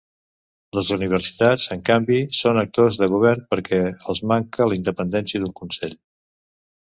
Les 0.77 0.87
universitats, 0.93 1.65
en 1.75 1.81
canvi, 1.89 2.17
són 2.37 2.61
actors 2.61 2.97
de 3.01 3.09
govern 3.15 3.45
perquè 3.51 3.81
els 4.13 4.21
manca 4.33 4.69
la 4.71 4.79
independència 4.79 5.43
d'un 5.45 5.53
Consell. 5.61 5.97